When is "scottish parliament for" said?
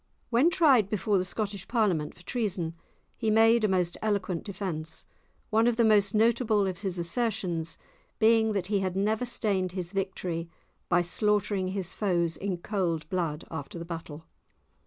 1.23-2.23